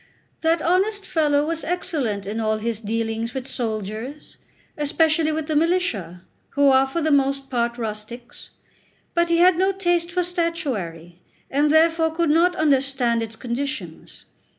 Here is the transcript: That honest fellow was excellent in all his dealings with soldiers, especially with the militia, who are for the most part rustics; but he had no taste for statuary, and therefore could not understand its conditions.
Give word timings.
That 0.41 0.63
honest 0.63 1.05
fellow 1.05 1.45
was 1.45 1.63
excellent 1.63 2.25
in 2.25 2.39
all 2.39 2.57
his 2.57 2.79
dealings 2.79 3.35
with 3.35 3.47
soldiers, 3.47 4.37
especially 4.75 5.31
with 5.31 5.45
the 5.45 5.55
militia, 5.55 6.23
who 6.49 6.69
are 6.69 6.87
for 6.87 7.01
the 7.01 7.11
most 7.11 7.51
part 7.51 7.77
rustics; 7.77 8.49
but 9.13 9.29
he 9.29 9.37
had 9.37 9.59
no 9.59 9.71
taste 9.71 10.11
for 10.11 10.23
statuary, 10.23 11.21
and 11.51 11.69
therefore 11.69 12.09
could 12.09 12.31
not 12.31 12.55
understand 12.55 13.21
its 13.21 13.35
conditions. 13.35 14.25